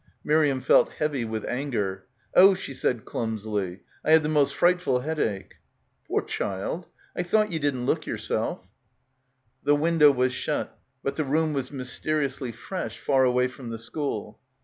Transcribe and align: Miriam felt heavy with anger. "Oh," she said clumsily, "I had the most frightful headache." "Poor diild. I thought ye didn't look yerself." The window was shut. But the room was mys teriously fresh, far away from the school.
Miriam 0.23 0.61
felt 0.61 0.93
heavy 0.93 1.23
with 1.23 1.45
anger. 1.45 2.07
"Oh," 2.33 2.55
she 2.55 2.73
said 2.73 3.05
clumsily, 3.05 3.81
"I 4.03 4.09
had 4.13 4.23
the 4.23 4.29
most 4.29 4.55
frightful 4.55 5.01
headache." 5.01 5.57
"Poor 6.07 6.23
diild. 6.23 6.85
I 7.15 7.21
thought 7.21 7.51
ye 7.51 7.59
didn't 7.59 7.85
look 7.85 8.07
yerself." 8.07 8.61
The 9.63 9.75
window 9.75 10.09
was 10.09 10.33
shut. 10.33 10.75
But 11.03 11.17
the 11.17 11.23
room 11.23 11.53
was 11.53 11.69
mys 11.69 11.99
teriously 12.03 12.51
fresh, 12.51 12.97
far 12.99 13.25
away 13.25 13.47
from 13.47 13.69
the 13.69 13.77
school. 13.77 14.39